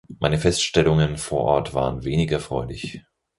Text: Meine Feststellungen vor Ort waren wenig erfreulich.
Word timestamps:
Meine 0.19 0.39
Feststellungen 0.39 1.15
vor 1.17 1.41
Ort 1.43 1.75
waren 1.75 2.03
wenig 2.03 2.31
erfreulich. 2.31 3.03